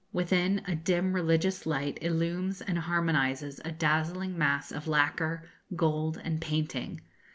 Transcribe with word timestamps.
Within, 0.11 0.63
a 0.65 0.73
dim 0.75 1.13
religious 1.13 1.67
light 1.67 1.99
illumines 2.01 2.59
and 2.61 2.75
harmonises 2.79 3.59
a 3.63 3.71
dazzling 3.71 4.35
mass 4.35 4.71
of 4.71 4.87
lacquer, 4.87 5.47
gold, 5.75 6.19
and 6.23 6.41
painting. 6.41 7.01